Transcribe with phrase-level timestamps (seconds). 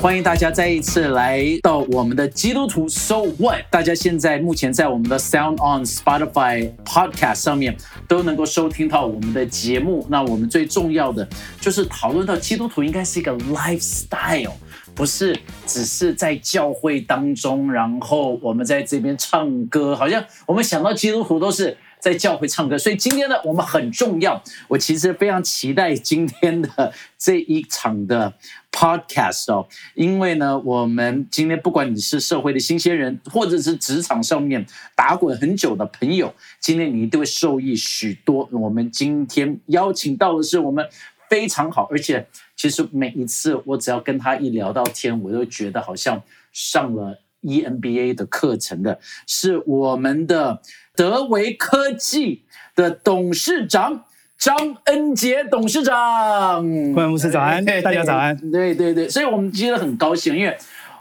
[0.00, 3.64] 欢迎大家再一次来到我们的基督徒 So What。
[3.70, 7.76] 大家现在目前在我们的 Sound On、Spotify、Podcast 上面
[8.08, 10.06] 都能够收听到我们的节目。
[10.08, 11.28] 那我们最重要的
[11.60, 14.52] 就是讨论到基督徒应该是一个 lifestyle，
[14.94, 21.76] 不是只是在教会当中，然后我们在这边唱歌，好像我们想到基督徒都是。
[22.00, 24.42] 在教会唱歌，所以今天呢，我们很重要。
[24.68, 28.32] 我其实非常期待今天的这一场的
[28.72, 34.64] podcast 哦，因为呢，我们今天不管你是社会的新鲜人，或者是职场上面
[34.96, 38.48] 打滚很久的朋友，今天你一定会受益许多。
[38.50, 40.84] 我们今天邀请到的是我们
[41.28, 50.60] 非常好，而且其实每一次我只要跟他一聊到天，我都觉得好像上了 EMBA 的课程的，是我们的。
[50.96, 54.04] 德维科技的董事长
[54.36, 58.36] 张恩杰董事长，各位牧师早安，大家早安。
[58.50, 60.54] 对对对，所以我们今天很高兴，因为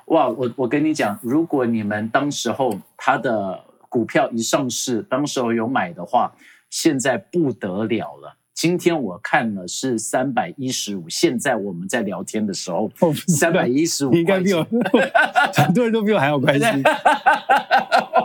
[0.06, 6.32] 哇，我我跟你讲，如果你们当时候他的股票一上市，当时候有买的话，
[6.70, 8.38] 现在不得了了。
[8.60, 12.92] 今天我看了是三百一十五，现在我们在聊天的时候，
[13.26, 14.62] 三百一十五，应该比我
[15.56, 16.84] 很多人都比我还要关心。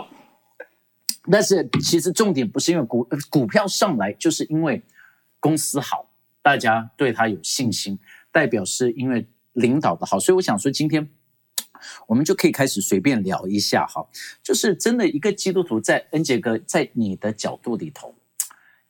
[1.31, 4.83] 但是其实重点不是因为股股票上来，就是因为
[5.39, 7.97] 公司好，大家对他有信心，
[8.29, 10.19] 代表是因为领导的好。
[10.19, 11.09] 所以我想说，今天
[12.07, 14.05] 我们就可以开始随便聊一下哈，
[14.43, 18.13] 就是真的一个基督徒在恩杰哥在你的角度里头，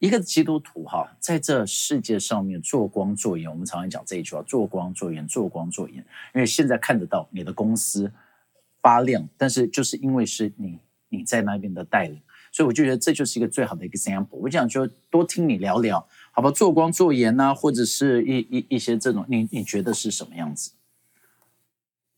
[0.06, 5.98] 一个基督徒哈，在这世界上面做光做盐，我们常常讲这一句话：做光做盐，做光做盐。
[6.34, 8.12] 因为现在看得到你的公司
[8.82, 10.80] 发亮，但是就是因为是你。
[11.10, 12.20] 你在那边的带领，
[12.52, 14.36] 所以我就觉得这就是一个最好的 example。
[14.38, 16.52] 我想说多听你聊聊，好吧？
[16.52, 20.72] 做光做盐呐，或者是一一一些这种，你你觉得是什么样子？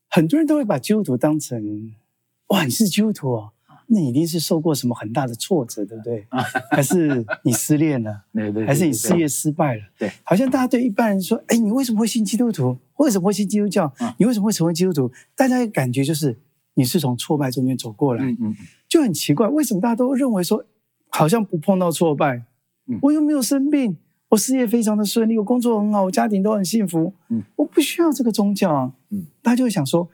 [0.07, 1.93] 很多人都会把基督徒当成
[2.47, 3.53] 哇，你是基督徒哦，
[3.87, 6.25] 那你一定是受过什么很大的挫折，对不对？
[6.71, 8.23] 还是你失恋了？
[8.33, 9.81] 对对，还是你事业失败了？
[9.97, 12.77] 对，好像大家对一般人说，哎，你为什么会信基督徒？
[12.97, 13.91] 为什么会信基督教？
[14.17, 15.11] 你为什么会成为基督徒？
[15.35, 16.37] 大家的感觉就是。
[16.79, 18.55] 你是从挫败中间走过来，嗯嗯，
[18.87, 20.63] 就很奇怪，为什么大家都认为说，
[21.09, 22.43] 好像不碰到挫败，
[23.01, 23.97] 我又没有生病，
[24.29, 30.07] 我事业非常的顺利，我工作很好，我家庭都很幸福，嗯，我不需要这个宗教啊，嗯，大家就会想说，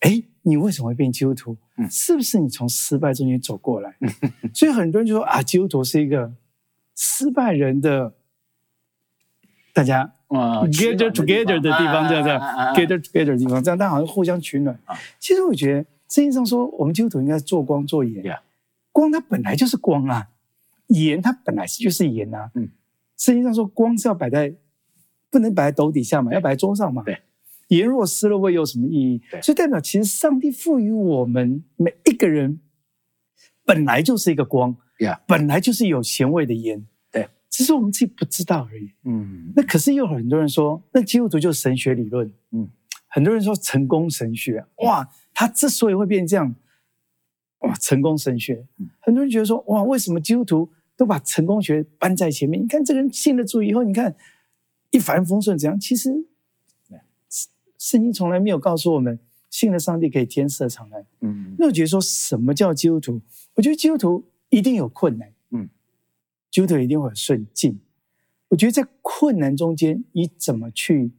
[0.00, 1.54] 哎，你为什么会变基督徒？
[1.76, 3.96] 嗯，是不是你从失败中间走过来？
[4.54, 6.32] 所以很多人就说啊，基督徒是一个
[6.94, 8.14] 失败人的，
[9.72, 10.12] 大家。
[10.34, 12.40] gather together 的地方，这样这样
[12.74, 14.76] ，gather together 的地方，这样，大家好像互相取暖。
[15.20, 18.36] 其实我觉得，圣经上说，我们基督徒应该做光做盐。
[18.90, 20.26] 光它本来就是光啊，
[20.88, 22.50] 盐它本来是就是盐啊。
[22.54, 22.68] 嗯，
[23.16, 24.52] 圣经上说，光是要摆在，
[25.30, 27.04] 不能摆在斗底下嘛，要摆在桌上嘛。
[27.04, 27.20] 对，
[27.76, 29.22] 盐若失了味，有什么意义？
[29.42, 32.60] 所以代表，其实上帝赋予我们每一个人，
[33.64, 34.76] 本来就是一个光，
[35.26, 36.86] 本来就是有咸味的盐。
[37.56, 38.90] 只是我们自己不知道而已。
[39.04, 42.28] 嗯，那可是又有很多人说，那基督徒就是神学理论。
[42.50, 42.68] 嗯，
[43.06, 46.52] 很多人说成功神学，哇，他之所以会变成这样，
[47.60, 48.66] 哇，成功神学。
[48.98, 52.60] 很多人觉得说，哇，为什么基督徒都把成功学搬在前面？
[52.60, 54.16] 你看这个人信了主以后，你看
[54.90, 55.78] 一帆风顺怎样？
[55.78, 56.10] 其实，
[57.84, 59.18] 圣经从来没有告诉我们，
[59.50, 61.06] 信了上帝可以天色长安。
[61.20, 63.20] 嗯，那我觉得说什么叫基督徒？
[63.52, 65.30] 我觉得基督徒一定有困难。
[65.50, 65.68] 嗯
[66.50, 67.78] 基督徒一定会顺境。
[68.48, 71.12] 我觉得在困难中间，你怎么去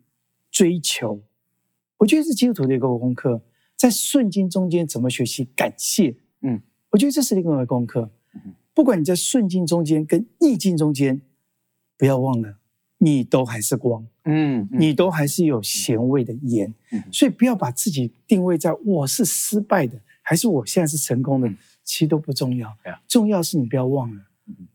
[0.49, 1.21] 追求？
[1.97, 3.43] 我觉得是基督徒的一个功课。
[3.75, 6.15] 在顺境中间，怎么学习感谢？
[6.41, 8.09] 嗯，我觉得这是另外一个功课。
[8.73, 11.21] 不管你在顺境中间跟逆境中间，
[11.95, 12.57] 不要忘了，
[13.05, 14.03] 你都还是光。
[14.23, 16.73] 嗯，你都还是有咸味的盐。
[17.11, 21.47] 所以不要把自己定位在我是失败的，还是我现在是成功的，
[21.83, 22.75] 其实都不重要。
[23.07, 24.23] 重要是你不要忘了。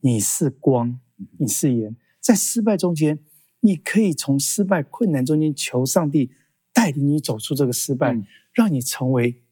[0.01, 1.01] 你是光，
[1.39, 3.19] 你是盐，在失败中间，
[3.61, 6.31] 你可以从失败困难中间求上帝
[6.73, 8.17] 带领你走出这个失败，
[8.53, 9.43] 让你成为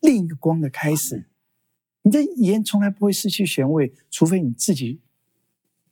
[0.00, 1.26] 另一个光的开始。
[2.02, 5.01] 你的盐从来不会失去咸味，除非你自己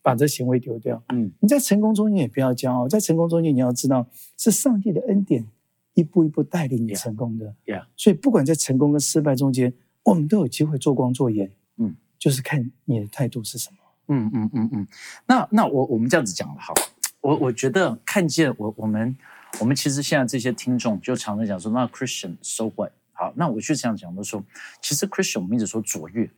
[0.02, 1.02] 把这行为丢掉。
[1.10, 4.06] 嗯，你在成功中间也不要骄傲，在成功中间你要知道
[4.36, 5.46] 是上帝的恩典
[5.94, 7.54] 一步一步带领你成功的。
[7.66, 9.72] Yeah，所以不管在成功跟失败中间，
[10.04, 11.50] 我们都有机会做光做盐。
[11.76, 11.96] 嗯。
[12.18, 13.76] 就是看你的态度是什么。
[14.08, 14.86] 嗯嗯嗯嗯。
[15.26, 16.74] 那那我我们这样子讲了哈，
[17.22, 19.16] 我我觉得看见我我们
[19.58, 22.92] 我们其实现在这些听众就常常讲说，那 Christian so what？
[23.12, 24.44] 好，那我就这样讲的说，
[24.82, 26.30] 其实 Christian 我们一直说卓越，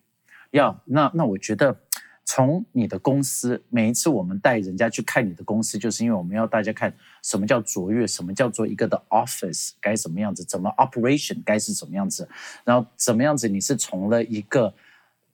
[0.53, 1.76] 要那那我觉得。
[2.25, 12.29] 从你的公司，每一次我们带人家去看你的公司，就是因为我们要大家看什么叫卓越，什么叫做一个的 office 该什么样子，怎么 operation 该是什么样子，
[12.65, 14.73] 然后怎么样子你是从了一个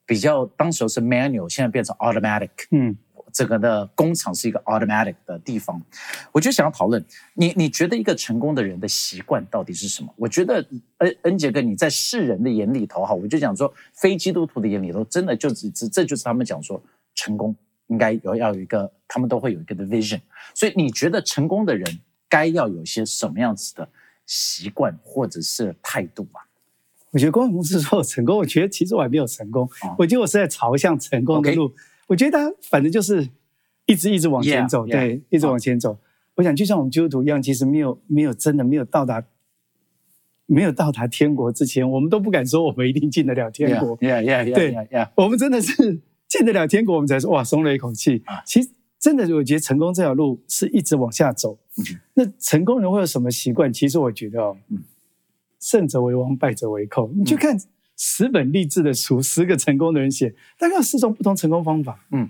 [0.05, 2.97] 比较当时候是 manual，现在变成 automatic，嗯。
[3.31, 5.81] 这个的工厂是一个 automatic 的地方，
[6.31, 7.03] 我就想要讨论
[7.33, 10.13] 你，你觉得一个成功的人的习惯到底是什么？
[10.15, 10.65] 我觉得
[10.97, 16.81] 恩恩杰哥你在世人的眼里头哈，我就讲说非基督徒的眼里头，真的就只只这就是他们讲说
[17.15, 17.55] 成功
[17.87, 20.21] 应该有要有一个，他们都会有一个的 vision。
[20.53, 23.87] 所以你觉得成功的人该要有些什么样子的
[24.25, 26.43] 习惯或者是态度啊？
[27.11, 29.67] 我觉得公公司说成功，我觉得其实我还没有成功，
[29.97, 31.73] 我觉得我是在朝向成功的路。
[32.09, 33.29] 我觉得他反正就是
[33.85, 35.97] 一直一直往前走，对，一直往前走。
[36.35, 39.23] 我想就像我们基督徒一样，其实没有没有真的没有到达
[40.47, 43.95] 没有到达天国之前，我们都不敢说我们一定进得了天国。
[43.99, 44.55] Yeah, yeah, yeah.
[44.55, 48.23] 对，我们真的是进得了天国，我们才说哇，松了一口气。
[48.43, 51.59] 其实真的，我觉得成功这条路是一直往下走。
[52.15, 53.71] 那成功人会有什么习惯？
[53.71, 54.57] 其实我觉得哦，
[55.59, 57.11] 胜者为王，败者为寇。
[57.13, 57.55] 你去看。
[58.01, 61.99] 十本励志的书，十个成功的人写，大概有四种不同成功方法。
[62.11, 62.29] 嗯，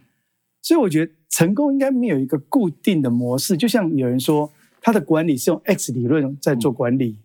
[0.64, 3.56] 所以我觉得成功应该没有一个固定的模式。
[3.56, 4.52] 就像有人说，
[4.82, 7.20] 他的管理是用 X 理论在做管理，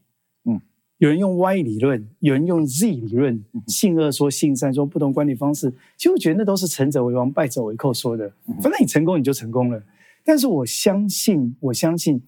[0.45, 0.61] 嗯，
[0.99, 5.71] 有人用 Y 理论，有人用 Z 理论，信二说、信三说，不同管理方式。
[5.97, 8.31] 其实我觉得那都是成者为王，败者为寇说的。
[8.61, 9.83] 反正你成功，你就成功了。
[10.23, 12.23] 但是我相信，我相信，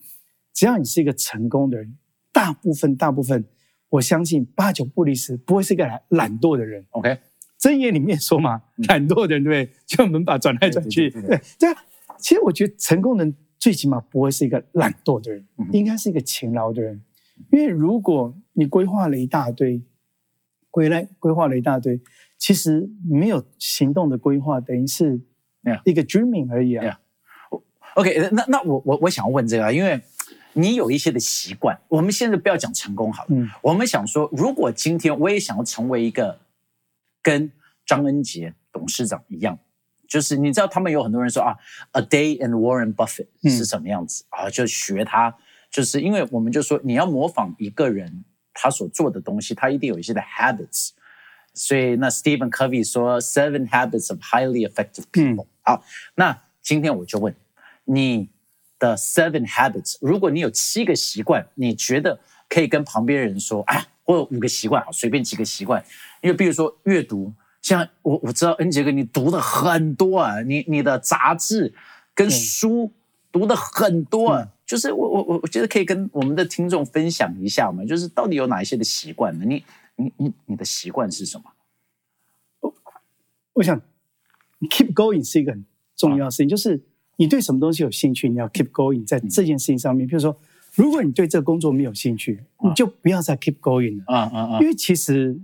[0.54, 1.94] 只要你是一个成功的人，
[2.32, 3.44] 大部分，大部分。
[3.88, 6.84] 我相信八九不离十，不会是一个懒懒惰的人。
[6.90, 7.18] OK，
[7.58, 9.76] 箴言里面说嘛，懒惰的人对不对？
[9.86, 11.10] 就门把转来转去。
[11.10, 11.84] 对对啊，
[12.18, 17.00] 其实我觉得成功人最起码不会是一个懒惰的人，应该是一个勤劳的人。
[17.52, 19.80] 因为如果你规划了一大堆，
[20.70, 22.00] 归来规划了一大堆，
[22.38, 25.20] 其实没有行动的规划，等于是
[25.84, 27.00] 一个 dreaming 而已啊。
[27.94, 30.00] OK，那那我我我想要问这个，因为。
[30.58, 33.28] 你有一些的习惯，我们现在不要讲成功好了。
[33.30, 36.40] 嗯，我们想说，如果今天我也想要成为一个
[37.22, 37.52] 跟
[37.84, 39.58] 张恩杰董事长一样，
[40.08, 41.54] 就是你知道，他们有很多人说啊
[41.92, 44.48] ，A day and Warren Buffett 是什么样子啊？
[44.48, 45.36] 就学他，
[45.70, 48.24] 就是因为我们就说你要模仿一个人
[48.54, 50.92] 他所做的东西，他一定有一些的 habits。
[51.52, 55.46] 所以那 Stephen Covey 说 Seven habits of highly effective people。
[55.60, 57.34] 好，那今天我就问
[57.84, 58.30] 你。
[58.86, 65.84] 的 seven habits，如果你有七个习惯，你觉得可以跟旁边人说，哎，我有五个习惯，好，随便几个习惯。
[66.22, 71.74] 因为比如说阅读，像我我知道恩杰哥你读的很多啊，你你的杂志
[72.14, 72.92] 跟书
[73.32, 79.44] 读的很多，啊，就是我我我我觉得可以跟我们的听众分享一下嘛，就是到底有哪一些的习惯呢？
[79.44, 79.64] 你
[79.96, 81.44] 你你你的习惯是什么？
[82.60, 82.74] 我
[83.54, 83.80] 我想
[84.70, 85.64] keep going 是一个很
[85.96, 86.80] 重要的事情，就是。
[87.16, 88.28] 你对什么东西有兴趣？
[88.28, 90.06] 你要 keep going 在这件事情上面。
[90.06, 90.38] 比如说，
[90.74, 94.04] 如果你对这个工作没有兴趣，你就不要再 keep going 了。
[94.06, 94.60] 啊啊啊！
[94.60, 95.40] 因为其实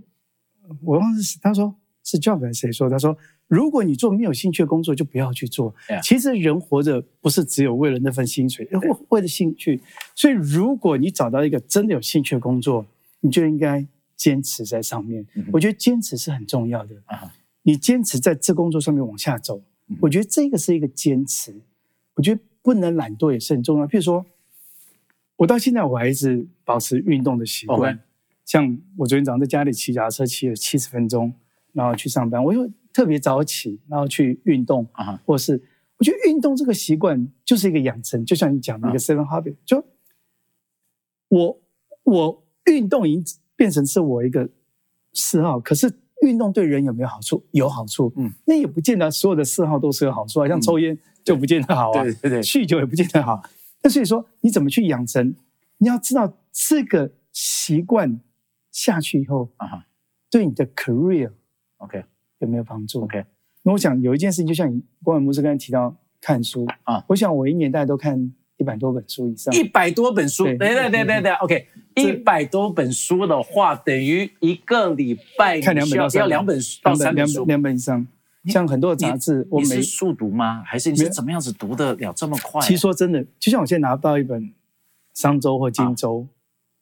[0.83, 1.75] 我忘了是他说
[2.05, 2.91] 是 job 还是谁说？
[2.91, 3.17] 他说，
[3.49, 5.75] 如果你做没有兴趣的工作，就不要去做。
[6.03, 9.81] 其实人活着不是只有为了那份薪水，为为了兴趣。
[10.15, 12.85] 所以，如果你找到一个真的有兴趣的工作，
[13.21, 15.27] 你就应该坚持在上面。
[15.53, 16.95] 我觉得坚持是很重要的。
[17.63, 19.63] 你坚持在这工作上面往下走。
[20.01, 21.55] 我觉得这个是一个坚持，
[22.15, 23.87] 我觉得不能懒惰也是很重要。
[23.87, 24.25] 譬如说，
[25.37, 28.01] 我到现在我还是保持运动的习惯，
[28.45, 31.33] 像我昨天早上在家里骑脚踏车骑了七十分钟，
[31.73, 35.63] 然后去上班，我又特别早起，然后去运动啊，或是
[35.99, 39.85] 我觉得运动这个习惯就是一个养成，就像你讲的一个 seven habit，就
[41.29, 41.61] 我
[42.05, 44.51] 我运动已经变成是我一个
[45.13, 46.02] 嗜好，可是。
[46.23, 47.45] 运动对人有没有好处？
[47.53, 50.49] 有好处，嗯，那也不见得所有的嗜好都是有好处啊。
[50.49, 53.43] 像抽烟就不见得好啊，对对对，酗酒也不见得好。
[53.83, 55.35] 那所以说，你怎么去养成？
[55.79, 58.21] 你要知道这个习惯
[58.71, 59.87] 下去以后啊，
[60.31, 62.05] 对你的 career，OK
[62.39, 63.25] 有没有帮助？OK。
[63.63, 68.33] 那我想有一件事情，就像你光远牧师刚才提到看书啊，我想我一年大概都看。
[68.59, 78.07] 一百多本书以上，一百多本书，对对对对对，OK，一百多本书的话，等于一个礼拜看两本到要两本到三本书，两本以上。
[78.47, 80.63] 像很多杂志，我是速读吗？
[80.67, 82.61] 还是你是怎么样子读得了这么快？
[82.61, 84.53] 其实说真的，就像我现在拿到一本
[85.15, 86.27] 商周或金周，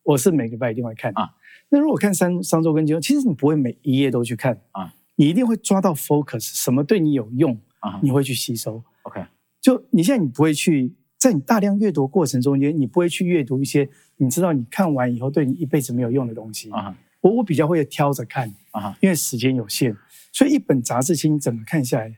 [0.02, 1.34] 我是每个礼拜一定会看啊。
[1.68, 8.82] 那如果看商商周跟金周，其实你不会每一页都去看啊，你一定会抓到 focus，什么对你有用啊，你会去吸收。
[9.02, 9.22] OK，
[9.60, 10.94] 就你现在你不会去。
[11.20, 13.86] 在你大量阅读过程中间，你不会去阅读一些
[14.16, 16.96] 你知道你看完以后对你一辈子没有用的东西啊。
[17.20, 19.94] 我我比较会挑着看啊，因为时间有限，
[20.32, 22.16] 所以一本杂志其实整个看下来，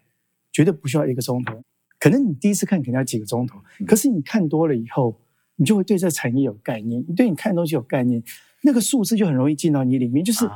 [0.52, 1.61] 绝对不需要一个钟头。
[1.99, 5.18] 可能你第一次看可能要几个钟头，可是你看多了以后，
[5.56, 8.23] 你就会对这产业有概念，你对你看东西有概念，
[8.62, 10.49] 那个数字就很容易进到你里面，就是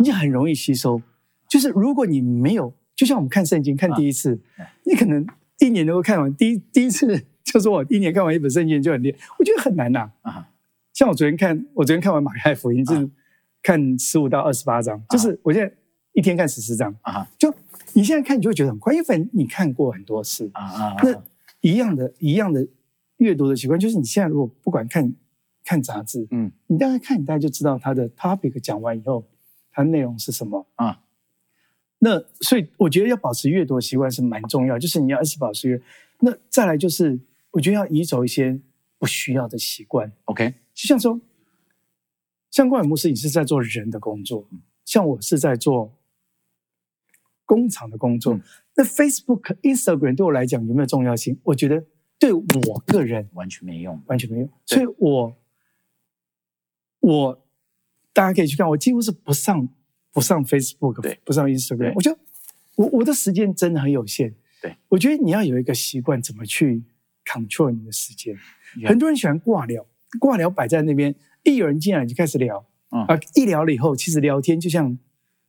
[0.00, 1.00] 你很容易吸收。
[1.48, 4.38] 就是如果你没有，就像我们看圣经，看第一次，
[4.84, 5.26] 你可能
[5.60, 10.10] 一年能够看完第一第一次， 就是我一年看完一本圣经就很厉害，我觉得很难呐。
[10.22, 10.48] 啊，
[10.92, 13.08] 像我昨天看，我昨天看完马太福音就是。
[13.60, 15.76] 看十五到二十八章，就是我现在
[16.12, 17.28] 一天看十四章啊。
[17.36, 17.52] 就
[17.92, 20.96] 你现在看，你就会觉得很快，因为你看过很多次啊啊。
[21.02, 21.12] 那
[21.60, 22.66] 一样的一样的
[23.16, 25.12] 阅读的习惯，就是你现在如果不管看
[25.64, 29.24] 看杂志，嗯，你大概看，你大概就知道它的 topic 讲完以后，
[29.72, 31.00] 它内容是什么啊。
[31.98, 35.82] 那所以我觉得要保持阅读的习惯是蛮重要，就是你要一直保持阅。
[36.20, 37.18] 那再来就是，
[37.58, 38.60] 我觉得要移走一些
[38.98, 40.12] 不需要的习惯。
[40.26, 41.20] OK，就像说。
[42.50, 44.48] 像冠尔牧师，你是在做人的工作，
[44.82, 45.94] 像我是在做
[47.44, 48.40] 工厂的工作。
[48.74, 51.38] 那 Facebook、Instagram 对我来讲有没有重要性？
[51.42, 51.84] 我觉得
[52.18, 54.50] 对我个人完全没用，完全没用。
[54.64, 55.36] 所以我
[57.00, 57.46] 我
[58.14, 59.68] 大家可以去看，我几乎是不上
[60.10, 61.92] 不上 Facebook，不上 Instagram。
[61.96, 62.18] 我觉得
[62.76, 64.34] 我我的时间真的很有限。
[64.62, 66.82] 对，我觉得你要有一个习惯，怎么去
[67.28, 68.34] control 你的时间。
[68.86, 69.84] 很多人喜欢挂聊，
[70.18, 71.14] 挂聊摆在那边。
[71.44, 74.98] 一有人进来就开始聊，啊，一聊了以后，其实聊天就像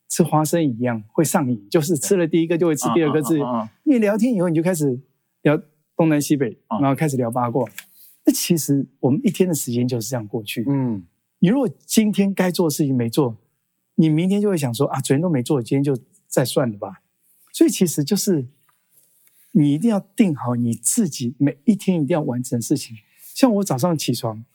[0.08, 1.68] 吃花生一样，会上瘾。
[1.70, 3.40] 就是吃了第一个就会吃第二个，字。
[3.84, 5.00] 你聊天以后你就开始
[5.42, 5.60] 聊
[5.96, 7.68] 东南西北，然后开始聊八卦。
[8.26, 10.64] 那其实我们一天的时间就是这样过去。
[10.70, 11.04] 嗯，
[11.40, 13.36] 你如果今天该做的事情没做，
[13.96, 17.02] 你明天就会想说啊，昨天都没做，今天就再算了吧。
[17.52, 18.48] 所以其实就是
[19.52, 22.98] 你一定要定好你自己每一天一定要完成的事情。
[23.34, 24.46] 像我早上起床。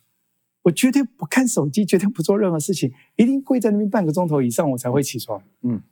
[0.64, 5.42] 我绝对不看手机，绝对不做任何事情，一定跪在那边半个钟头以上，我才会起床。
[5.60, 5.82] 嗯，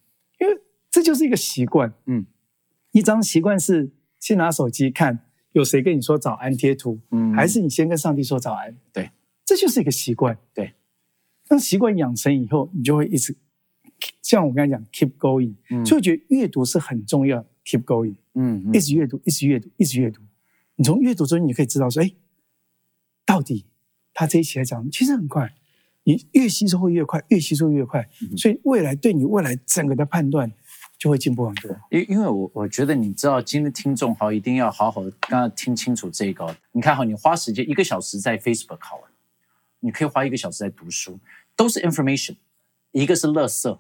[0.41, 0.59] 因为
[0.91, 1.93] 这就是一个习惯。
[2.07, 2.25] 嗯，
[2.93, 8.75] 一张习惯是先拿手机看有谁跟你说早安贴图，嗯，还是你先跟上帝说早安？
[8.95, 9.11] 对，
[9.45, 10.39] 这就是一个习惯。
[10.55, 10.73] 对，
[11.47, 13.37] 当习惯养成以后，你就会一直
[14.23, 15.55] 像我刚才讲，keep going，
[15.85, 20.21] 就会觉得阅读是很重要，keep going，嗯，一直阅读，一直阅读，一直阅读。
[20.77, 22.11] 你从阅读中，你可以知道说，哎，
[23.25, 23.67] 到底。
[24.15, 25.55] 他这一期来讲，其实很快，
[26.05, 30.53] 你越吸收会越快，越吸收越快，所以未来对你未来整个的判断
[30.99, 31.75] 就会进步很多。
[31.89, 36.55] 因因为我我觉得你知道，今天听众好一定要好好的刚刚听清楚这个。
[36.73, 39.11] 你看哈，你花时间一个小时在 Facebook 考完，
[39.81, 41.19] 你可以花一个小时在读书，
[41.57, 42.37] 都是 information，
[42.91, 43.79] 一个是垃圾。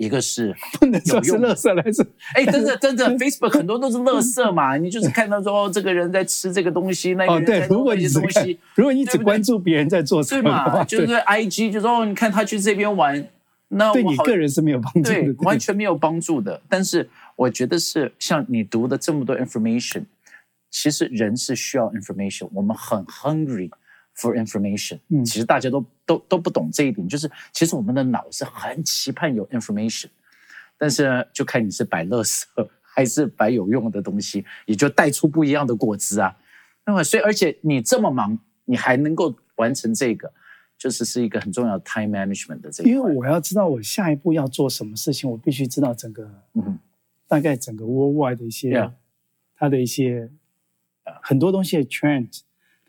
[0.00, 10.84] 一个是 不能说是垃圾来着，哎，真的 真的，Facebook 很多都是垃圾嘛，你就是看到说哦，这个人在吃这个东西，那个人在做一些东西，如果你只关注别人在做什么，对嘛？
[10.88, 13.22] 就是 IG 就说哦，你看他去这边玩，
[13.68, 16.62] 那对你个人是没有帮助的，完全没有帮助的。
[16.66, 20.04] 但是我觉得是像你读的这么多 information，
[20.70, 23.70] 其实人是需要 information，我们很 hungry。
[24.16, 30.08] For information，嗯，其实大家都都都不懂这一点，就是其实我们的脑是很期盼有 information，
[30.76, 32.46] 但是就看你是摆乐色
[32.82, 36.36] 还是摆有用的东西，也就带出不一样的果汁啊。
[36.84, 40.30] 那么，所以而且你这么忙，你还能够完成这个，
[40.76, 42.90] 就是是一个很重要的 time management 的这个。
[42.90, 46.78] 因为我要知道我下一步要做什么事情，我必须知道整个，嗯，
[47.26, 48.92] 大概整个 worldwide 的一些，
[49.56, 50.30] 它的一些，
[51.22, 52.40] 很多东西的 trend。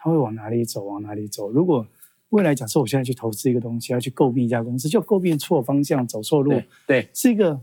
[0.03, 0.83] 他会往哪里走？
[0.83, 1.51] 往哪里走？
[1.51, 1.87] 如果
[2.29, 7.61] 未来假设我现在去投资一个东西，要去诟病一家公司，就诟病错方向、走错路，对，是一个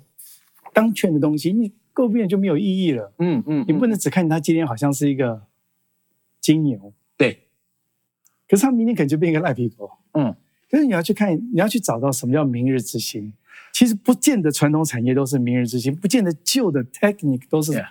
[0.72, 3.12] 当权的东西，你诟病就没有意义了。
[3.18, 5.42] 嗯嗯，你不能只看它今天好像是一个
[6.40, 7.48] 金牛，对，
[8.48, 9.90] 可是它明天可能就变一个赖皮狗。
[10.12, 10.32] 嗯，
[10.70, 13.32] 可是你要去看，你要去找到什么叫明日之星。
[13.72, 17.84] 其实不见得传统产业都是明日之星，不见得旧的 technique 都是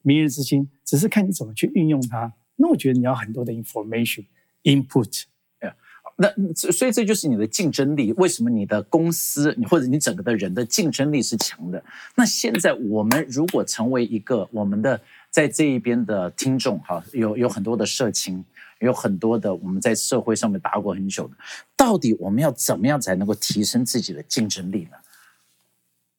[0.00, 2.32] 明日之星，只是看你怎么去运用它。
[2.62, 4.26] 那我觉得你要很多的 information
[4.64, 5.22] input，
[6.16, 8.12] 那所以这就是你的竞争力。
[8.18, 11.82] 为什么你的公司，你或者你整个的人的竞争力是强的？
[12.14, 15.00] 那现在我们如果成为一个我们的
[15.30, 18.44] 在这一边的听众，哈，有有很多的社情，
[18.80, 21.34] 有很多的我们在社会上面打过很久的，
[21.74, 24.98] 到底我们要怎么样才能够提升自己的竞争力呢？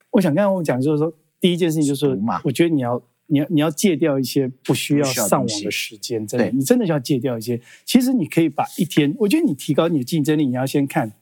[0.10, 3.00] 我想刚刚我讲就是说，第一件事情就是，我觉得你要。
[3.32, 7.62] 你要你要戒掉一些不需要上网的时间，真的，你真的要戒掉一些。
[7.86, 11.14] 其实你可以把一天，我觉得你提高你的竞争力，你要先看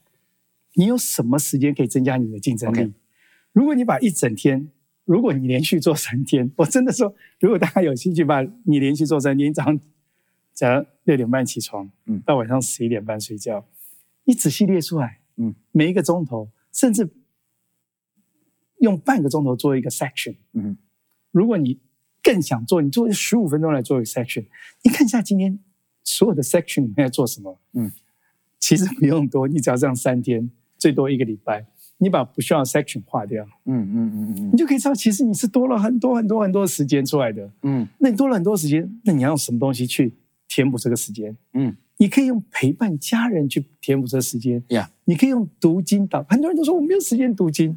[0.74, 2.92] 你有什么时间可以增加你的竞争力。
[3.52, 4.68] 如果你把一整天，
[5.04, 9.80] 如果你连续做三天，我真的说，如果大家有兴趣把你连续做三天，早上
[10.52, 13.64] 早上六点半起床，嗯，到晚上十一点半睡觉，
[14.24, 17.08] 你仔细列出来，嗯，每一个钟头，甚至
[18.80, 20.76] 用半个钟头做一个 section，嗯，
[21.30, 21.78] 如果你
[22.22, 24.46] 更想做，你做十五分钟来做一个 section，
[24.82, 25.58] 你看一下今天
[26.04, 27.90] 所有的 section 你在做什么，嗯，
[28.58, 31.66] 其实不用多，你只要这样三天，最多一个礼拜。
[32.02, 40.14] 你把不需要 section 划掉，嗯嗯嗯嗯，你就可以知道，其实你是多了很多很多很多时间出来的，嗯，那你多了很多时间，那你要用什么东西去
[40.48, 41.36] 填补这个时间？
[41.52, 47.76] 嗯，你可以用陪伴家人去填补这个时间，呀，你可以用读经导，很多人都说我没有时间读经，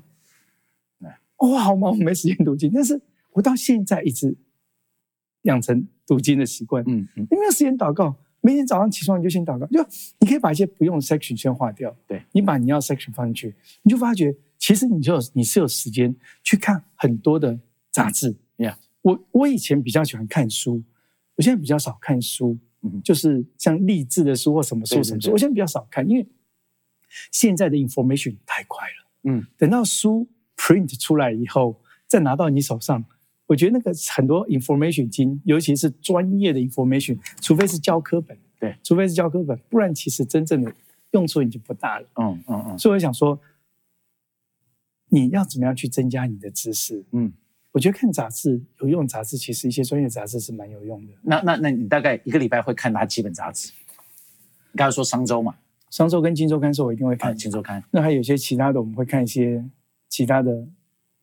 [1.39, 3.01] 哇，好忙，我没时间读经，但是
[3.33, 4.35] 我到现在一直
[5.43, 8.15] 养成读经的习惯，嗯嗯，你没有时间祷告。
[8.45, 9.81] 每天早上起床你就先祷告，就
[10.19, 11.95] 你可以把一些不用的 section 先划掉。
[12.05, 16.13] 对，你把你要 section 放进去，你就发觉其实你就你是有时间
[16.43, 17.57] 去看很多的
[17.89, 18.35] 杂志。
[18.57, 20.83] Yeah，我我以前比较喜欢看书，
[21.35, 22.57] 我现在比较少看书，
[23.01, 26.27] 就是像励志的书或什么书什么书，我现在比较少看，因为
[27.31, 29.09] 现在的 information 太快了。
[29.23, 33.05] 嗯，等到书 print 出来以后，再拿到你手上。
[33.53, 40.73] 我觉得那个很多 information 经，尤其是专业的 information，除非是教科本，对，除非是教科本，不然其实真正的
[41.11, 42.07] 用处已经不大了。
[42.15, 42.79] 嗯嗯嗯。
[42.79, 43.39] 所以我想说，
[45.09, 47.05] 你要怎么样去增加你的知识？
[47.11, 47.31] 嗯，
[47.73, 51.13] 我觉得看杂志有用，杂志其实一些专业杂志是蛮有用的。
[51.21, 53.71] 那那那你大概一个礼拜会看哪几本杂志？
[54.71, 55.53] 你刚才说商周嘛，
[55.91, 57.83] 商周跟金周刊是我一定会看金周刊。
[57.91, 59.63] 那还有一些其他的，我们会看一些
[60.09, 60.65] 其他的，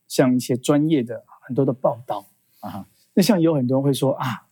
[0.07, 1.25] 像一些专业的。
[1.51, 2.31] 很多的报道
[2.61, 4.47] 啊，那像有很多人会说啊，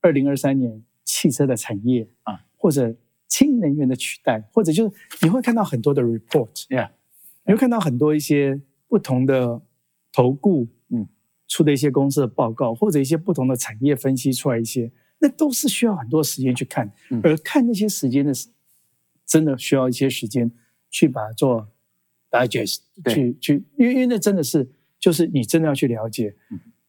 [0.00, 2.96] 二零二三年汽车的产业啊，或者
[3.28, 6.88] 氢能源的取代，或者就是你会看到很多的 report，yeah，
[7.44, 8.58] 你会看到很多一些
[8.88, 9.60] 不同的
[10.10, 11.06] 投顾嗯
[11.46, 16.90] 出的一些公司的报告，或者一些不同的产业分析出来一些，那都是需要很多时间去看，
[17.22, 18.32] 而看那些时间的，
[19.26, 20.50] 真的需要一些时间
[20.88, 21.68] 去把它做
[22.30, 22.78] digest，
[23.12, 24.70] 去去，因为因为那真的是。
[25.02, 26.32] 就是你真的要去了解，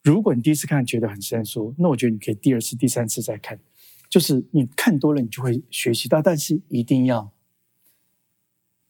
[0.04, 3.60] 如果你第一次看觉得很生疏，那我觉得你可以第二次、第三次再看。
[4.08, 6.22] 就是你看多了，你就会学习到。
[6.22, 7.32] 但是一定要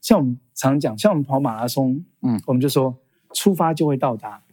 [0.02, 3.00] 像我们常讲，像我们跑马拉松，嗯，我们就说
[3.34, 4.44] 出发就会到达。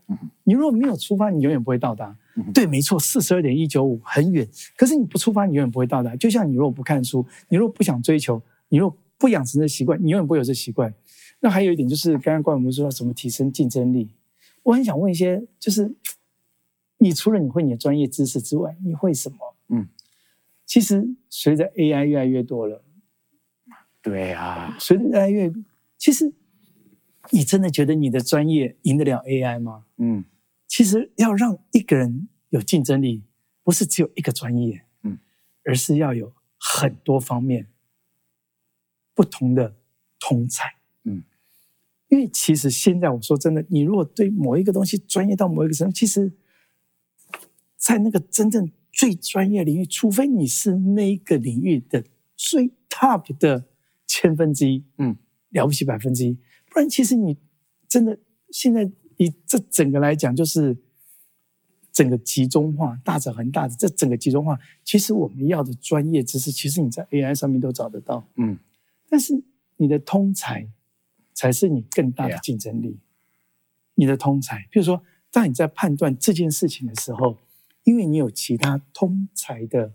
[0.45, 2.17] 你如果没有出发，你永远不会到达。
[2.55, 6.15] 对，没错，四十二点一九五很远，可是你不出发，你永远不会到达。
[6.15, 10.95] 就像你如果不看书，你如果不想追求，你如果不养成这习惯，你永远不会有这习惯。
[11.41, 14.09] 那还有一点就是，刚刚关我们说怎么提升竞争力。
[14.63, 15.95] 我很想问一些，就是
[16.99, 19.57] 你除了你会你的专业知识之外，你会什么？
[19.69, 19.89] 嗯，
[20.67, 22.85] 其实随着 AI 越来越多了，
[24.03, 25.53] 对啊，随着越来越，
[25.97, 26.33] 其实
[27.31, 29.87] 你真的觉得你的专业赢得了 AI 吗？
[29.97, 30.25] 嗯，
[30.67, 33.23] 其实要让一个人有竞争力，
[33.63, 35.19] 不是只有一个专业，嗯，
[35.65, 37.69] 而是要有很多方面
[39.15, 39.77] 不同的
[40.19, 40.80] 通才。
[42.11, 46.33] 因为其实现在我说真的，你如果对某一个东西专业到某一个程度，其实，
[47.77, 52.05] 在那个真正最专业领域，除非你是那一个领域的
[52.37, 53.65] 最 top 的
[54.09, 55.17] 千分之一，嗯，
[55.51, 56.37] 了不起百分之一，
[56.69, 57.39] 不然其实你
[57.89, 58.19] 真的
[58.51, 60.77] 现在以这整个来讲，就是
[61.93, 68.59] 整个集中化，大者恒大的这整个集中化，其实我们要的专业知识，其实你在 AI 上面都找得到，嗯，
[69.09, 69.41] 但是
[69.77, 70.69] 你的通才。
[71.33, 72.99] 才是你更大的竞争力。
[73.95, 77.39] 你的通才，比如说，当你在判断这件事情的时候，
[77.85, 79.93] 因为你有其他通才的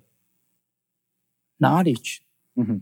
[1.57, 2.19] knowledge，
[2.55, 2.81] 嗯哼，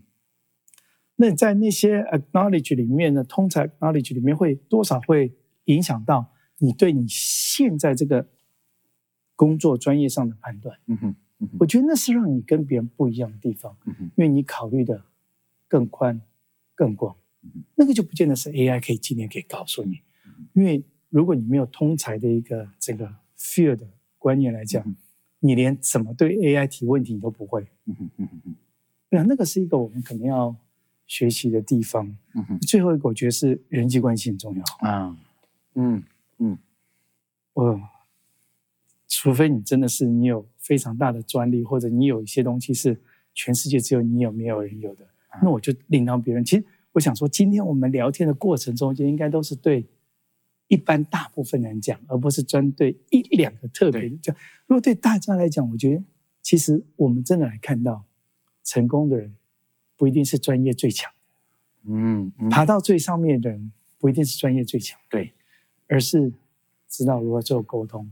[1.16, 5.34] 那在那些 acknowledge 里面呢，通才 knowledge 里面会多少会
[5.66, 8.28] 影响到你对你现在这个
[9.36, 10.78] 工作专业上的判断。
[10.88, 11.16] 嗯哼，
[11.60, 13.78] 我觉得那是让你跟别人不一样的地方。
[13.86, 15.06] 嗯哼，因为你考虑的
[15.70, 16.22] 更宽、
[16.76, 17.16] 更广。
[17.76, 20.02] 那个就不见得是 AI 可以今天可以告诉你，
[20.54, 23.86] 因为如果你没有通才的一个这个 fear 的
[24.18, 24.96] 观念来讲，
[25.40, 27.68] 你连怎么对 AI 提问题你都不会。
[27.86, 28.56] 嗯嗯嗯嗯，
[29.10, 30.56] 对啊，那个是一个我们肯定要
[31.06, 32.18] 学习的地方。
[32.62, 35.18] 最后一个我觉得是人际关系很重要啊。
[35.76, 36.02] 嗯
[36.38, 36.58] 嗯，
[37.54, 37.82] 我
[39.08, 43.00] 除非你真的是你有非常大的专利，或者你有一些东西是
[43.34, 45.06] 全世界只有你有没有人有的，
[45.42, 46.46] 那我就另当别人。
[46.46, 46.66] 其实。
[46.94, 49.86] 我想说，今天我们聊天的过程中间，应该都是对
[50.68, 54.36] 一般大部分人讲，而不是针对一两个特别的讲。
[54.68, 56.04] 如果对大家来讲，我觉得
[56.42, 58.06] 其实我们真的来看到，
[58.64, 59.36] 成功的人
[59.98, 61.12] 不一定是专业最强，
[61.86, 65.34] 嗯，爬到最上面的人不一定是专业最强，对，
[65.88, 66.32] 而是
[66.88, 68.10] 知道如何做沟通。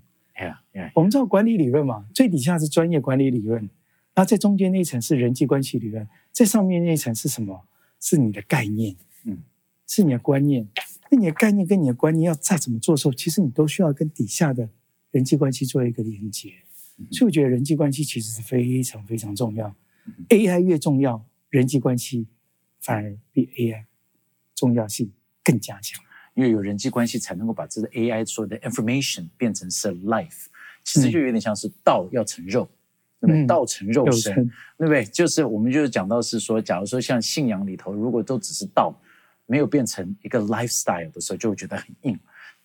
[0.95, 3.69] 我们知道管理理论嘛，最底下是专业管理理论。
[4.13, 7.65] 然然后在中间那一层是人际关系理论，在上面那一层是什么？
[8.01, 9.43] 是你的概念，嗯，
[9.87, 10.67] 是你的观念。
[11.09, 14.69] 那你的概念跟你的观念要再怎么做的时候，其实你都需要跟底下的
[15.11, 16.53] 人际关系做一个连接。
[17.11, 19.75] 所以我觉得人际关系其实是非常非常重要。
[20.29, 22.27] AI 越重要，人际关系
[22.79, 23.85] 反而比 AI
[24.55, 25.11] 重要性
[25.43, 26.03] 更加强。
[26.33, 30.45] 因为有人际关系，才能够把这个 AI 所有的 information 变成是 life。
[30.83, 32.69] 其实就有点像是道要成肉，
[33.21, 33.45] 对不对？
[33.45, 34.33] 道成肉身，
[34.77, 35.05] 对不对？
[35.05, 38.93] 就是我们就是讲到是说，假如说像信仰里头，如果都只是道，
[39.45, 42.19] 没有变成一个 lifestyle 的时候，就会觉得很硬。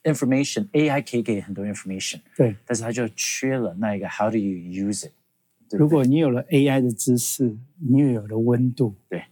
[0.04, 5.12] information AI 可以给很多 information，对，但是它就缺了那一个 how do you use it？
[5.70, 9.24] 如果你有了 AI 的知识，你又有了温度，对，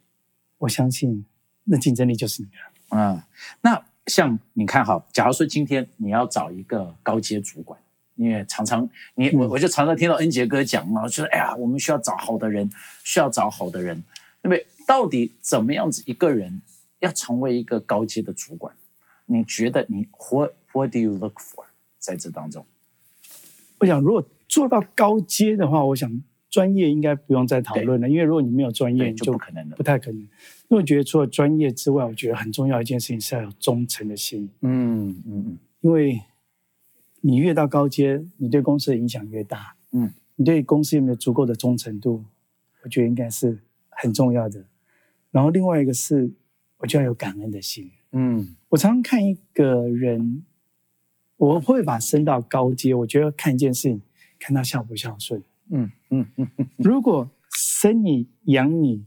[0.59, 1.25] 我相信
[1.63, 2.99] 那竞争力就是你的。
[2.99, 3.27] 啊，
[3.63, 7.81] 那像你看哈，假如说今天你要找一个高阶主管，
[8.17, 12.71] 因为常常你我我就常常听到恩杰哥讲嘛，就是哎呀，我们需要找好的人，
[13.03, 14.03] 需要找好的人，
[14.43, 14.67] 对不对？
[14.87, 16.63] 到底怎么样子一个人
[17.01, 18.75] 要成为一个高阶的主管？
[19.27, 21.65] 你觉得你 what what do you look for
[21.99, 22.65] 在这当中？
[23.79, 24.25] 我想如果。
[24.47, 30.21] 做到高阶的话，我想专业应该不用再讨论了，因为如果你没有专业，就不可能了，不太可能。
[30.21, 30.29] 因
[30.69, 34.49] 为我觉得除了专业之外，我觉得很重要一件事情是要有忠诚的心。
[34.61, 36.21] 嗯嗯嗯，因为
[37.27, 39.77] 你越到高阶，你对公司的影响越大。
[39.93, 42.23] 嗯，你对公司有没有足够的忠诚度？
[42.83, 44.67] 我觉得应该是很重要的。
[45.31, 46.31] 然后另外一个是，
[46.77, 47.91] 我就要有感恩的心。
[48.13, 50.45] 嗯，我常常看一个人，
[51.39, 54.03] 我会把升到高阶，我觉得看一件事情。
[54.37, 56.49] 看他孝不孝顺，嗯嗯嗯。
[56.77, 59.07] 如果生你养你，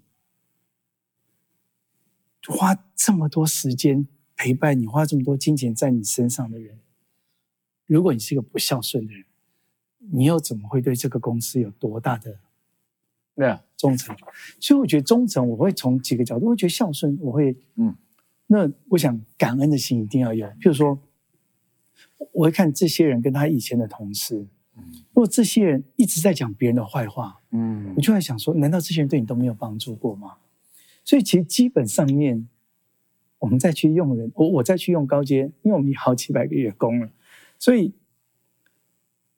[2.48, 6.80] 花这么多时间陪伴你，花这么多金钱在你身上的人，
[7.88, 9.26] 如果你是一个不孝顺的人，
[10.12, 12.40] 你又怎么会对这个公司有多大的
[13.36, 14.16] 对忠诚？
[14.60, 17.96] 所以我觉得忠诚，我会从几个角度，我觉得孝顺，我会嗯。
[18.50, 20.48] 那我想感恩的心一定要有。
[20.48, 20.98] 譬如说，
[22.32, 24.48] 我会看这些人跟他以前的同事。
[24.78, 30.38] 如果这些人一直在讲别人的坏话，嗯，我就在想说，难道这些人对你都没有帮助过吗？
[31.04, 32.48] 所以其实基本上面，
[33.40, 37.10] 我们再去用人，我我再去用高阶，因为我们有好几百个员工了，
[37.60, 37.94] 所以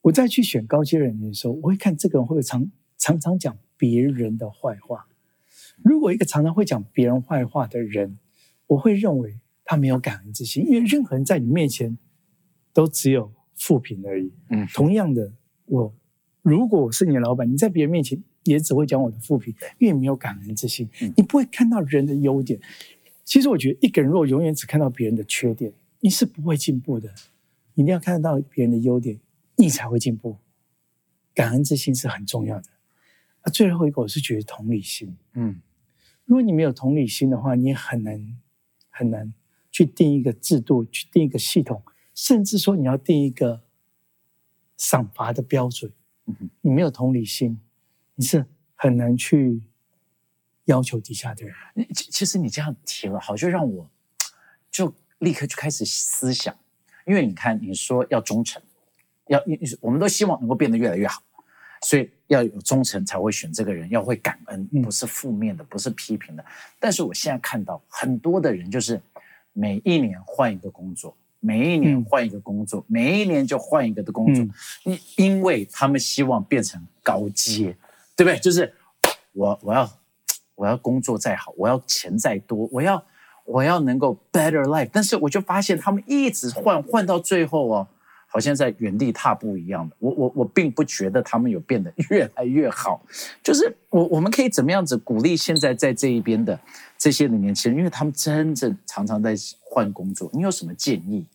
[0.01, 5.08] 我再去选高阶人员的时候，我会看这个人会不会常常常讲别人的坏话。
[5.84, 8.17] 如果一个常常会讲别人坏话的人，
[8.67, 11.97] 我会认为他没有感恩之心，因为任何人在你面前
[12.73, 13.32] 都只有。
[13.60, 14.32] 负评而已。
[14.51, 15.34] 嗯，同样的，
[15.65, 15.93] 我
[16.41, 22.58] 如果我是你的老板，你在别人面前也只会讲我的负评，因为没有感恩之心，你不会看到人的优点。
[23.25, 27.13] 其实我觉得，一个人如果永远只看到别人的缺点，你是不会进步的。
[27.79, 29.17] 一定要看得到别人的优点，
[29.55, 30.35] 你才会进步。
[31.33, 32.67] 感恩之心是很重要的。
[33.39, 35.15] 啊，最后一个我是觉得同理心。
[35.31, 35.61] 嗯，
[36.25, 38.37] 如果你没有同理心的话，你很难
[38.89, 39.33] 很难
[39.71, 41.81] 去定一个制度，去定一个系统。
[42.13, 43.63] 甚至说你要定一个
[44.75, 45.89] 赏罚的标准，
[46.25, 47.61] 嗯你没有同理心，
[48.15, 49.63] 你是很难去
[50.65, 51.55] 要求底下的人。
[51.95, 53.89] 其其实你这样提了，好就让我
[54.69, 56.53] 就立刻就开始思想，
[57.09, 58.61] 因为你看你说要忠诚，
[59.27, 61.21] 要你我们都希望能够变得越来越好，
[61.81, 66.45] 所以要有忠诚才会选这个人，要会感恩，不是负面的，不是批评的。
[66.79, 69.01] 但是我现在看到很多的人，就是
[69.51, 71.17] 每一年换一个工作。
[71.41, 74.45] 每一年换一个工作，每一年就换一个的工作，
[74.83, 77.73] 因因为他们希望变成高阶，
[78.13, 78.37] 对不对？
[78.39, 78.73] 就是
[79.31, 79.89] 我我要
[80.55, 83.01] 我要工作再好，我要钱再多，我要
[83.49, 87.88] 我要能够 better life，但是我就发现他们一直换换到最后哦，
[88.27, 89.95] 好像在原地踏步一样的。
[89.99, 93.01] 我我我并不觉得他们有变得越来越好，
[93.43, 96.59] 就是我我们可以怎么样子鼓励现在在这一边的
[96.97, 99.35] 这些的年轻人，因为他们真正常常在。
[99.71, 101.27] 换工作，你有什么建议？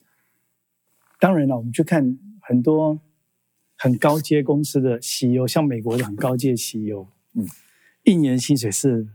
[1.21, 2.99] 当然了，我们去看很多
[3.77, 7.47] 很高阶公司的 CEO，像美国的很高阶 CEO，嗯，
[8.03, 9.07] 一年薪水是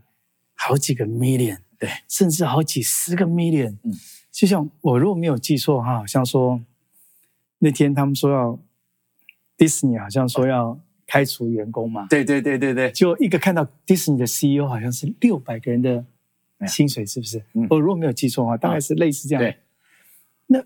[0.55, 3.91] 好几个 million，对，甚至好几十个 million，嗯，
[4.31, 6.61] 就像我如果没有记错哈，好像说
[7.57, 8.59] 那天他们说要
[9.57, 16.05] 迪士尼好像说要开除员工嘛，对对对对对，就一个看到迪士尼的 CEO 好像是六百个人的。
[16.67, 17.43] 薪水是不是？
[17.71, 19.43] 我如果没有记错的话，大概是类似这样。
[19.43, 19.57] 对，
[20.45, 20.63] 那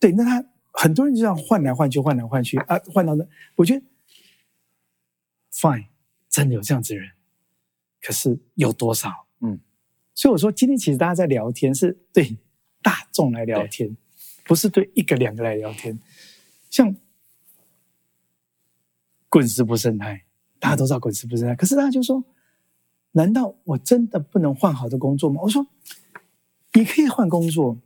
[0.00, 0.42] 对，那他
[0.72, 3.84] 很多人就这样换来换去，换来换去啊，换到那，我觉得
[5.52, 5.84] fine，
[6.30, 7.10] 真的有这样子的人，
[8.00, 9.26] 可是有多少？
[9.40, 9.60] 嗯，
[10.14, 12.36] 所以我说今天其实大家在聊天，是对
[12.82, 13.96] 大众来聊天，
[14.44, 15.98] 不是对一个两个来聊天。
[16.70, 16.94] 像
[19.28, 20.24] 滚石不生态，
[20.58, 22.22] 大家都知道滚石不是这样，可是大家就说：
[23.12, 25.40] 难道我真的不能换好的工作吗？
[25.42, 25.66] 我说：
[26.74, 27.78] 你可以换工作。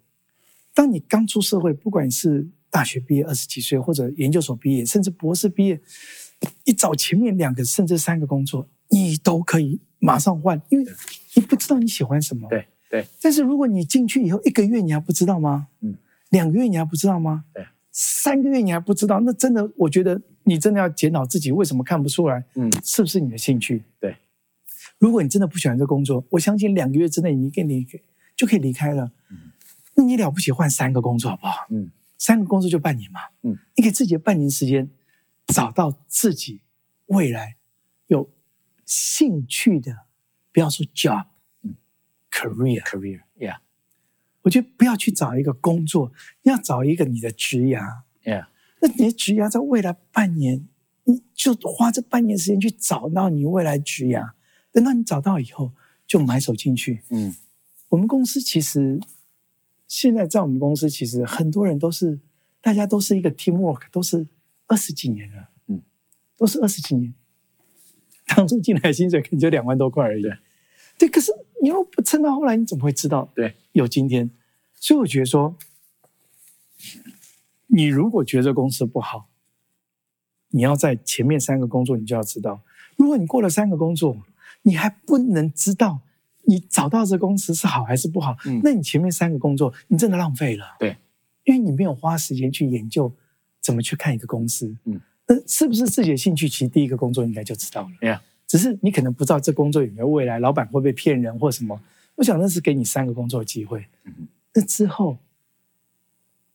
[0.74, 5.80] 当你刚出社会，不管是大学毕业二十几岁，或者研究所毕业，甚至博士毕业，
[6.64, 10.86] 你找前面两个甚至三个工作，你都可以马上换，因为
[11.34, 12.48] 你不知道你喜欢什么。
[12.48, 13.04] 对对。
[13.20, 15.68] 但是如果你进去以后一个月你还不知道吗？
[15.80, 15.96] 嗯。
[16.30, 17.44] 两个月你还不知道吗？
[17.52, 17.66] 对。
[17.90, 22.44] 三个月你还不知道，那真的，我觉得你真的要检讨自己为什么看不出来。
[22.54, 22.70] 嗯。
[22.84, 23.82] 是不是你的兴趣？
[23.98, 24.16] 对。
[24.98, 27.86] 如果你真的不喜欢这工作，我相信两个月之内你可以离
[28.36, 29.10] 就可以离开了。
[29.30, 29.50] 嗯。
[29.94, 31.66] 那你了不起，换三个工作好不好？
[31.70, 33.20] 嗯，三个工作就半年嘛。
[33.42, 34.90] 嗯，你给自己半年时间，
[35.46, 36.60] 找到自己
[37.06, 37.56] 未来
[38.08, 38.28] 有
[38.86, 40.06] 兴趣的，
[40.50, 41.26] 不要说 job，
[41.60, 41.74] 嗯
[42.30, 43.58] ，career，career，yeah。
[44.42, 46.10] 我觉得不要去找一个工作，
[46.44, 47.82] 要找一个你的职涯
[48.24, 48.46] ，yeah。
[48.80, 50.66] 那你的职涯在未来半年，
[51.04, 54.30] 你就花这半年时间去找到你未来职涯。
[54.72, 55.72] 等到你找到以后，
[56.06, 57.02] 就埋手进去。
[57.10, 57.34] 嗯，
[57.88, 59.00] 我们公司其实。
[59.88, 62.18] 现在在我们公司，其实很多人都是，
[62.60, 64.26] 大家都是一个 teamwork，都是
[64.66, 65.80] 二十几年了，嗯，
[66.36, 67.14] 都是二十几年。
[68.26, 70.24] 当初进来薪水可能就两万多块而已，
[70.98, 71.08] 对。
[71.08, 73.30] 可是你又不撑到后来，你怎么会知道？
[73.34, 74.30] 对，有今天。
[74.74, 75.56] 所以我觉得说，
[77.68, 79.28] 你如果觉得公司不好，
[80.50, 82.62] 你要在前面三个工作，你就要知道，
[82.96, 84.16] 如果你过了三个工作，
[84.62, 86.00] 你还不能知道。
[86.48, 88.36] 你找到这公司是好还是不好？
[88.46, 90.76] 嗯，那你前面三个工作你真的浪费了。
[90.78, 90.96] 对，
[91.42, 93.12] 因为你没有花时间去研究
[93.60, 94.76] 怎么去看一个公司。
[94.84, 96.48] 嗯，那是不是自己的兴趣？
[96.48, 98.22] 其实第一个工作应该就知道了。
[98.46, 101.80] 只是你可能不知道这工作有没有未来，老板会不会骗人或什么？
[102.14, 103.86] 我想那是给你三个工作机会。
[104.04, 105.18] 嗯，那之后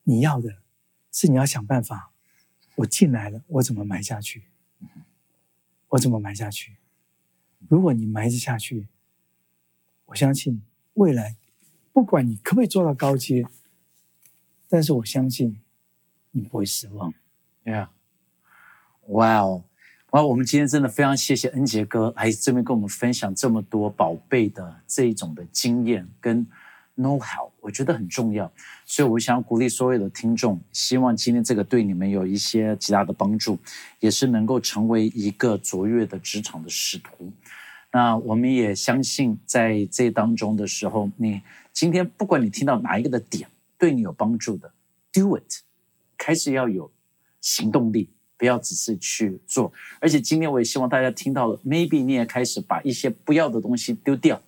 [0.04, 0.56] 你要的
[1.12, 2.12] 是你要想办法，
[2.76, 4.44] 我进来了，我怎么埋下去？
[5.90, 6.78] 我怎么埋下去？
[7.68, 8.88] 如果你埋着下去。
[10.06, 10.62] 我相信
[10.96, 11.38] 未来，
[11.94, 13.46] 不管你可不可以做到高阶，
[14.68, 15.58] 但是我相信
[16.32, 17.14] 你不会失望。
[17.64, 17.88] Yeah，
[19.12, 19.64] 哇哦，
[20.12, 20.24] 哇！
[20.24, 26.46] 我们今天真的非常谢谢恩杰哥还这边跟我们分享这么多宝贝的这一种的经验跟
[26.96, 28.50] know how，我觉得很重要。
[28.86, 33.58] 所以我想鼓励所有的听众，希望今天这个对你们有一些极大的帮助，
[34.00, 37.32] 也是能够成为一个卓越的职场的使徒。
[37.92, 41.42] 那我们也相信，在这当中的时候，你
[41.74, 44.72] 今天不管你听到哪一个的点对你有帮助的
[45.12, 45.64] ，do it，
[46.18, 46.90] 开始要有
[47.42, 48.10] 行动力，
[48.42, 49.72] 不要只是去做。
[50.00, 54.42] 而且今天我也希望大家听到了，maybe 你也开始把一些不要的东西丢掉，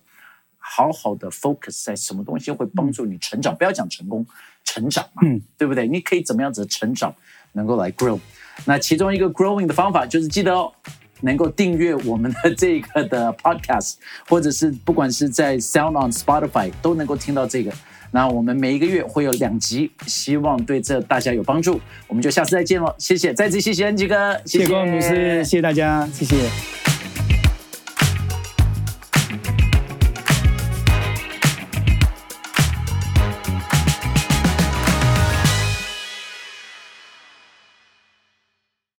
[0.58, 3.54] 好好的 focus 在什么东西会帮助你成长。
[3.54, 4.26] 不要讲成功，
[4.64, 5.86] 成长嘛，嗯，对不对？
[5.86, 7.14] 你可以怎么样子成长，
[7.52, 8.18] 能够来 grow。
[8.64, 10.72] 那其中一个 growing 的方法就是记得哦。
[11.20, 13.94] 能够订阅我们的这个的 podcast，
[14.28, 17.72] 或者是不管是在 Sound on Spotify 都能够听到这个。
[18.14, 21.80] 那我们每一个月会有两集，希望对这大家有帮助。
[22.06, 26.93] 我们就下次再见了，谢谢，再次谢谢恩吉哥，谢谢光老师，谢谢大家，谢谢。